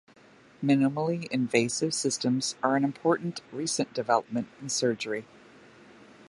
Minimally 0.65 1.27
invasive 1.29 1.93
systems 1.93 2.55
are 2.63 2.75
an 2.75 2.83
important 2.83 3.41
recent 3.51 3.93
development 3.93 4.47
in 4.59 4.67
surgery. 4.67 5.27